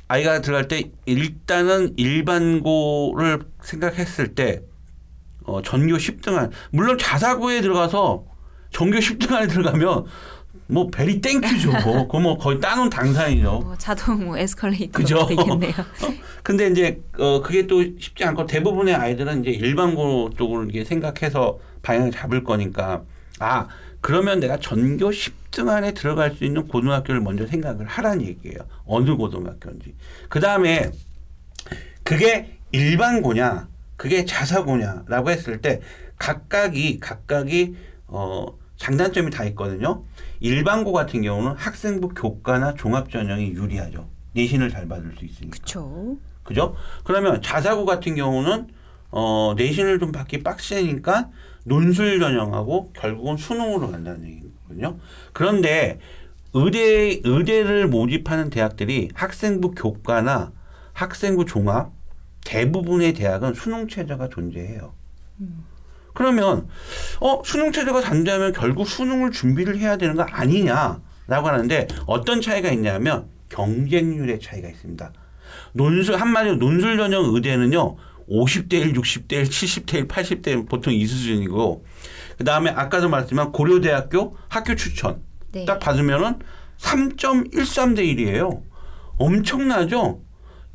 [0.08, 4.62] 아이가 들어갈 때 일단은 일반고를 생각했을 때
[5.44, 8.26] 어, 전교 10등 안 물론 자사고에 들어가서
[8.72, 10.06] 전교 10등 안에 들어가면
[10.68, 11.72] 뭐 very thank you죠.
[12.08, 13.60] 그거 뭐 거의 따놓은 당상이죠.
[13.64, 15.26] 뭐 자동 뭐 에스컬레이터 그죠?
[15.28, 15.74] 되겠네요.
[16.44, 22.12] 근데 이제 어 그게 또 쉽지 않고 대부분의 아이들은 이제 일반고 쪽으로 이게 생각해서 방향을
[22.12, 23.04] 잡을 거니까
[23.40, 23.68] 아
[24.02, 28.60] 그러면 내가 전교 10등 안에 들어갈 수 있는 고등학교를 먼저 생각을 하라는 얘기예요.
[28.86, 29.96] 어느 고등학교인지.
[30.30, 30.92] 그 다음에
[32.04, 35.82] 그게 일반고냐, 그게 자사고냐라고 했을 때
[36.18, 37.76] 각각이 각각이
[38.08, 38.46] 어
[38.78, 40.04] 장단점이 다 있거든요.
[40.40, 44.08] 일반고 같은 경우는 학생부 교과나 종합 전형이 유리하죠.
[44.34, 45.58] 내신을 잘 받을 수 있으니까.
[45.58, 46.18] 그렇죠.
[46.44, 46.76] 그죠?
[47.04, 48.68] 그러면 자사고 같은 경우는
[49.10, 51.30] 어, 내신을 좀 받기 빡세니까
[51.66, 54.98] 논술 전형하고 결국은 수능으로 간다는 얘기거든요.
[55.34, 56.00] 그런데
[56.54, 60.52] 의대 의대를 모집하는 대학들이 학생부 교과나
[60.94, 61.92] 학생부 종합
[62.46, 64.94] 대부분의 대학은 수능 체제가 존재해요.
[66.18, 66.68] 그러면
[67.22, 73.28] 어 수능 체제가 존재하면 결국 수능을 준비를 해야 되는 거 아니냐라고 하는데 어떤 차이가 있냐면
[73.50, 75.14] 경쟁률의 차이가 있습니다.
[75.74, 77.98] 논술 한마디로 논술 전형 의대는요.
[78.28, 81.86] 50대 1, 60대 1, 70대 1, 80대 1 보통 이 수준이고
[82.40, 85.66] 그 다음에 아까도 말했지만 고려대학교 학교 추천 네.
[85.66, 86.40] 딱 받으면은
[86.80, 88.64] 3.13대 1이에요.
[89.18, 90.22] 엄청나죠?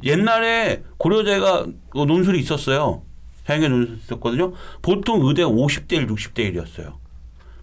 [0.05, 3.02] 옛날에 고려대가 그 논술이 있었어요.
[3.46, 4.52] 자연계 논술이 있었거든요.
[4.83, 6.94] 보통 의대 50대 1, 60대 1이었어요.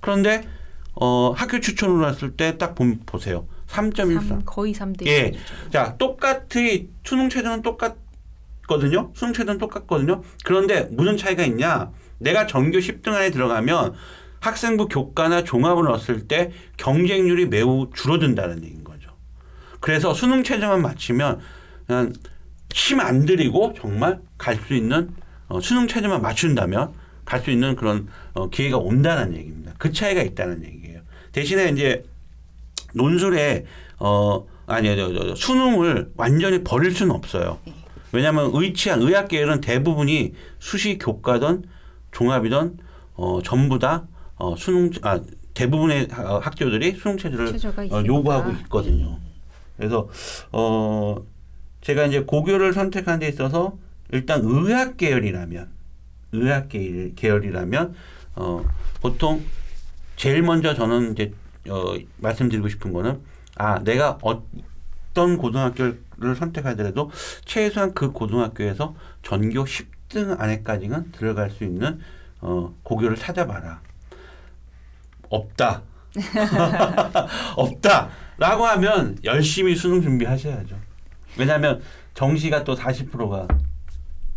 [0.01, 0.47] 그런데
[0.95, 3.47] 어, 학교 추천으로 했을 때 딱 보세요.
[3.67, 4.27] 3.14.
[4.27, 5.31] 삼- 거의 3대 예.
[5.71, 9.11] 자, 똑같이 수능 최저는 똑같거든요.
[9.13, 10.23] 수능 최저는 똑같거든요.
[10.43, 11.91] 그런데 무슨 차이가 있냐?
[12.17, 13.93] 내가 전교 10등 안에 들어가면
[14.41, 19.11] 학생부 교과나 종합을 넣었을 때 경쟁률이 매우 줄어든다는 얘기인 거죠.
[19.79, 21.39] 그래서 수능 최저만 맞추면
[21.87, 22.13] 그냥
[22.73, 25.09] 힘 안 들이고 정말 갈 수 있는
[25.49, 26.93] 어, 수능 최저만 맞춘다면
[27.25, 29.73] 갈 수 있는 그런 어, 기회가 온다는 얘기입니다.
[29.77, 31.01] 그 차이가 있다는 얘기예요.
[31.31, 32.03] 대신에 이제
[32.95, 33.65] 논술에
[33.99, 37.59] 어 아니요 저, 저, 저, 수능을 완전히 버릴 수는 없어요.
[38.11, 41.65] 왜냐하면 의치한 의학 계열은 대부분이 수시 교과든
[42.11, 42.77] 종합이든
[43.15, 44.07] 어 전부 다
[44.37, 45.19] 어, 수능 아
[45.53, 47.53] 대부분의 하- 학교들이 수능 체제를
[47.91, 48.03] 어.
[48.05, 49.19] 요구하고 있거든요.
[49.77, 50.09] 그래서
[50.51, 51.15] 어
[51.81, 53.77] 제가 이제 고교를 선택한 데 있어서
[54.11, 55.69] 일단 의학 계열이라면
[56.31, 57.95] 의학 계열, 계열이라면
[58.35, 58.65] 어
[59.01, 59.43] 보통
[60.15, 61.33] 제일 먼저 저는 이제
[61.69, 63.21] 어 말씀드리고 싶은 거는
[63.55, 67.11] 아 내가 어떤 고등학교를 선택하더라도
[67.45, 71.99] 최소한 그 고등학교에서 전교 10등 안에까지는 들어갈 수 있는
[72.41, 73.81] 어 고교를 찾아봐라.
[75.29, 75.83] 없다.
[77.55, 80.75] 없다 라고 하면 열심히 수능 준비하셔야죠.
[81.37, 81.81] 왜냐하면
[82.15, 83.47] 정시가 또 40%가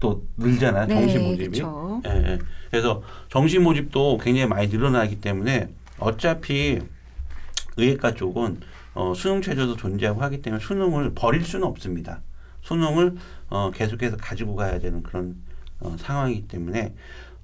[0.02, 0.88] 또 늘잖아요.
[0.88, 1.48] 정시 네, 모집이.
[1.50, 2.02] 그쵸.
[2.06, 2.38] 예, 예.
[2.72, 5.68] 그래서 정시 모집도 굉장히 많이 늘어나기 때문에
[6.00, 6.80] 어차피
[7.76, 8.60] 의예과 쪽은
[8.94, 12.20] 어, 수능 최저도 존재하고 하기 때문에 수능을 버릴 수는 없습니다.
[12.62, 13.14] 수능을
[13.48, 15.36] 어, 계속해서 가지고 가야 되는 그런
[15.78, 16.94] 어, 상황이기 때문에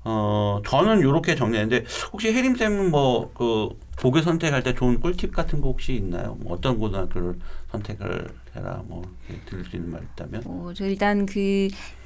[0.02, 3.68] 어, 저는 이렇게 정리했는데 혹시 혜림 쌤은 뭐그
[4.00, 6.36] 고교 선택할 때 좋은 꿀팁 같은 거 혹시 있나요?
[6.40, 7.38] 뭐 어떤 고등학교를
[7.70, 9.02] 선택을 해라 뭐
[9.46, 10.42] 들을 수 있는 말 있다면?
[10.44, 11.97] 어, 저 일단 그 어,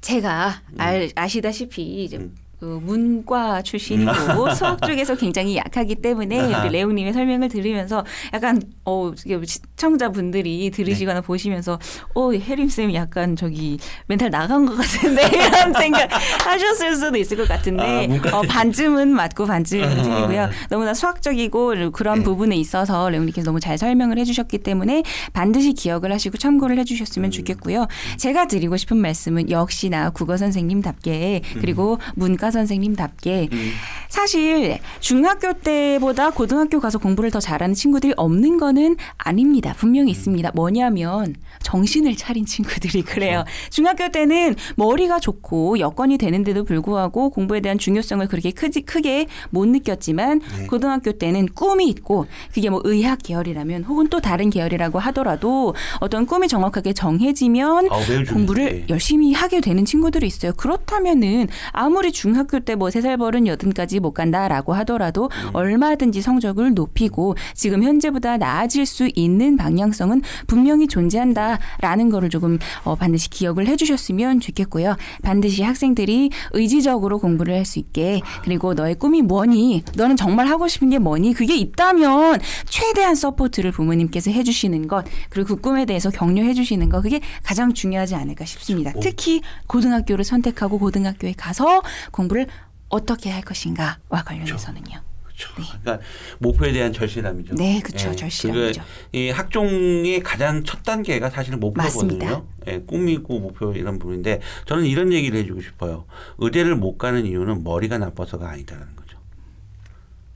[0.00, 2.34] 제가 알, 아시다시피 이제 음.
[2.60, 4.10] 그 문과 출신이고
[4.54, 6.64] 수학 쪽에서 굉장히 약하기 때문에 아하.
[6.64, 11.78] 우리 레옹님의 설명을 들으면서 약간 어 시청자분들이 들으시거나 보시면서
[12.14, 16.10] 어 혜림 쌤 약간 저기 멘탈 나간 것 같은데 이런 생각
[16.44, 20.02] 하셨을 수도 있을 것 같은데 아, 어, 반쯤은 맞고 반쯤은 아.
[20.02, 20.50] 틀리고요.
[20.68, 22.24] 너무나 수학적이고 그런 네.
[22.24, 27.30] 부분에 있어서 레옹님께서 너무 잘 설명을 해주셨기 때문에 반드시 기억을 하시고 참고를 해주셨으면 음.
[27.30, 27.86] 좋겠고요.
[28.16, 33.72] 제가 드리고 싶은 말씀은 역시나 국어 선생님답게 그리고 문과 선생님답게 음.
[34.08, 39.74] 사실 중학교 때보다 고등학교 가서 공부를 더 잘하는 친구들이 없는 거는 아닙니다.
[39.76, 40.52] 분명히 있습니다.
[40.54, 43.44] 뭐냐면 정신을 차린 친구들이 그래요.
[43.70, 50.40] 중학교 때는 머리가 좋고 여건이 되는데도 불구하고 공부에 대한 중요성을 그렇게 크지, 크게 못 느꼈지만
[50.58, 50.66] 네.
[50.66, 56.48] 고등학교 때는 꿈이 있고 그게 뭐 의학 계열이라면 혹은 또 다른 계열이라고 하더라도 어떤 꿈이
[56.48, 58.24] 정확하게 정해지면 중요해요.
[58.32, 58.86] 공부를 네.
[58.88, 60.52] 열심히 하게 되는 친구들이 있어요.
[60.54, 65.50] 그렇다면은 아무리 중학 교 때 뭐 세 살 버른 여든까지 못 간다라고 하더라도 음.
[65.54, 70.86] 얼마든지 성적을 높이고 지금 현재보다 나아질 수 있는 방향성은 분명히
[71.32, 74.96] 존재한다라는 거를 조금 어, 반드시 기억을 해주셨으면 좋겠고요.
[75.22, 79.82] 반드시 학생들이 의지적으로 공부를 할 수 있게 그리고 너의 꿈이 뭐니?
[79.94, 81.34] 너는 정말 하고 싶은 게 뭐니?
[81.34, 87.20] 그게 있다면 최대한 support를 부모님께서 해주시는 것 그리고 그 꿈에 대해서 격려해 주시는 것 그게
[87.42, 88.92] 가장 중요하지 않을까 싶습니다.
[88.94, 89.00] 오.
[89.00, 92.46] 특히 고등학교를 선택하고 고등학교에 가서 공부 를
[92.88, 95.00] 어떻게 할 것인가와 관련해서는요.
[95.24, 95.54] 그렇죠.
[95.54, 96.00] 그러니까
[96.38, 97.54] 목표에 대한 절실함이죠.
[97.54, 98.10] 네, 그쵸.
[98.10, 98.82] 예, 절실함이죠.
[99.12, 102.46] 이 학종의 가장 첫 단계가 사실은 목표거든요.
[102.66, 106.06] 예, 꿈이고 목표 이런 부분인데 저는 이런 얘기를 해주고 싶어요.
[106.38, 109.18] 의대를 못 가는 이유는 머리가 나빠서가 아니다라는 거죠.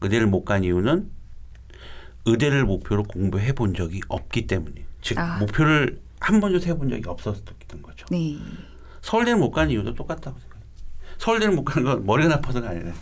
[0.02, 1.10] 의대를 못 간 이유는
[2.24, 4.86] 의대를 목표로 공부해 본 적이 없기 때문이에요.
[5.00, 5.38] 즉 아.
[5.38, 8.06] 목표를 한 번도 세본 적이 없었던 거죠.
[8.10, 8.38] 네.
[9.00, 10.51] 서울대를 못 가는 이유도 똑같다고 생각해요.
[11.22, 12.92] 서울대를 못 가는 건 머리가 나빠서가 아니라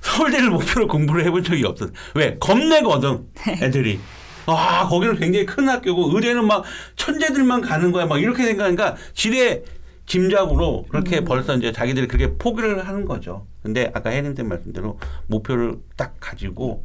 [0.00, 1.86] 서울대를 목표로 공부를 해본 적이 없어.
[2.14, 2.36] 왜?
[2.38, 3.28] 겁내거든
[3.62, 4.00] 애들이.
[4.46, 6.64] 아 거기는 굉장히 큰 학교고 의대는 막
[6.96, 8.06] 천재들만 가는 거야.
[8.06, 9.62] 막 이렇게 생각하니까 지레
[10.06, 11.24] 짐작으로 그렇게 음.
[11.24, 13.46] 벌써 이제 자기들이 그렇게 포기를 하는 거죠.
[13.62, 16.84] 근데 아까 혜림 쌤 말씀대로 목표를 딱 가지고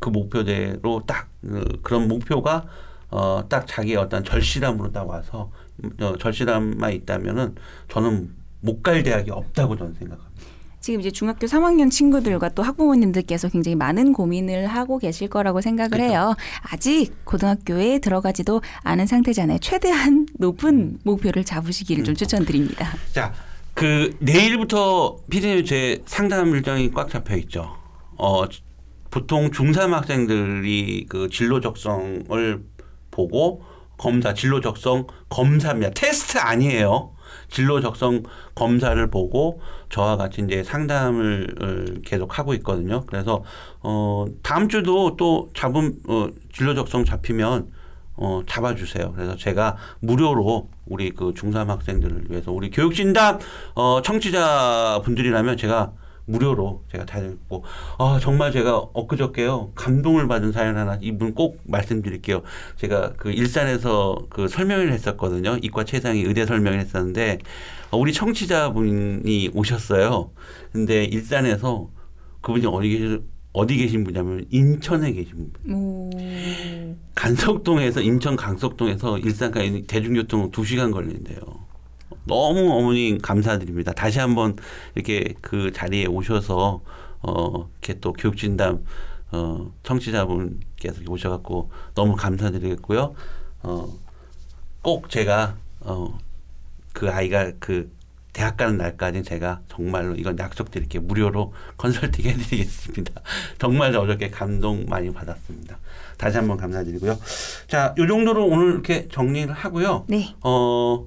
[0.00, 2.64] 그 목표대로 딱 어, 그런 목표가
[3.10, 5.52] 어, 딱 자기의 어떤 절실함으로 딱 와서
[6.00, 7.54] 어, 절실함만 있다면은
[7.88, 10.36] 저는 못 갈 대학이 없다고 저는 생각합니다.
[10.80, 16.04] 지금 이제 중학교 3학년 친구들과 또 학부모님들께서 굉장히 많은 고민을 하고 계실 거라고 생각을 그렇죠.
[16.10, 16.34] 해요.
[16.70, 19.58] 아직 고등학교에 들어가지도 않은 상태잖아요.
[19.58, 22.88] 최대한 높은 목표를 잡으시기를 좀 추천드립니다.
[23.12, 23.32] 자,
[23.74, 27.76] 그 내일부터 피디님 제 상담 일정이 꽉 잡혀 있죠.
[28.16, 28.44] 어
[29.10, 32.64] 보통 중3 학생들이 그 진로 적성을
[33.10, 33.62] 보고
[33.98, 35.90] 검사 진로 적성 검사입니다.
[35.94, 37.15] 테스트 아니에요.
[37.48, 38.22] 진로 적성
[38.54, 43.04] 검사를 보고 저와 같이 이제 상담을 어, 계속 하고 있거든요.
[43.06, 43.44] 그래서
[43.80, 47.70] 어 다음 주도 또 잡음 어 진로 적성 잡히면
[48.16, 49.12] 어 잡아주세요.
[49.12, 53.38] 그래서 제가 무료로 우리 그 중3 학생들을 위해서 우리 교육진담
[53.74, 55.92] 어 청취자 분들이라면 제가
[56.26, 57.64] 무료로 제가 다 읽고.
[57.98, 62.42] 아 정말 제가 엊그저께요 감동을 받은 사연 하나 이분 꼭 말씀드릴게요.
[62.76, 65.58] 제가 그 일산에서 그 설명을 했었거든요.
[65.62, 67.38] 이과 최상위 의대 설명을 했었는데
[67.90, 70.30] 어, 우리 청취자분이 오셨어요.
[70.72, 71.88] 근데 일산에서
[72.42, 75.74] 그분이 어디 계신 어디 계신 분이냐면 인천에 계신 분.
[75.74, 76.10] 오.
[77.14, 81.38] 간석동에서 인천 강석동에서 일산까지 대중교통 2시간 걸린대요.
[82.26, 83.92] 너무 어머니 감사드립니다.
[83.92, 84.56] 다시 한번
[84.94, 86.80] 이렇게 그 자리에 오셔서
[87.22, 88.84] 어 이렇게 또 교육진담
[89.32, 93.14] 어 청취자분께서 오셔갖고 너무 감사드리겠고요.
[93.62, 97.90] 어꼭 제가 어그 아이가 그
[98.36, 101.00] 대학 가는 날까지 제가 정말로 이건 약속드릴게요.
[101.04, 103.22] 무료로 컨설팅 해드리겠습니다.
[103.58, 105.78] 정말 어저께 감동 많이 받았습니다.
[106.18, 107.18] 다시 한번 감사드리고요.
[107.66, 110.04] 자, 요 정도로 오늘 이렇게 정리를 하고요.
[110.08, 110.34] 네.
[110.42, 111.06] 어,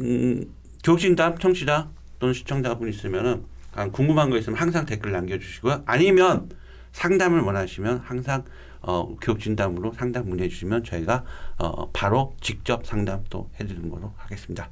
[0.00, 0.44] 음,
[0.84, 5.82] 교육진담 청취자 또는 시청자분 있으면은 아, 궁금한 거 있으면 항상 댓글 남겨주시고요.
[5.86, 6.48] 아니면
[6.92, 8.44] 상담을 원하시면 항상
[8.80, 11.24] 어, 교육진담으로 상담 문의해 주시면 저희가
[11.58, 14.68] 어, 바로 직접 상담 또 해드리는 걸로 하겠습니다.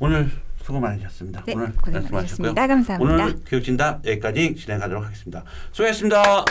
[0.00, 0.30] 오늘
[0.62, 1.44] 수고 많으셨습니다.
[1.44, 2.66] 네, 오늘 고생하셨습니다.
[2.66, 3.14] 감사합니다.
[3.14, 5.44] 오늘 교육진담 여기까지 진행하도록 하겠습니다.
[5.70, 6.44] 수고하셨습니다.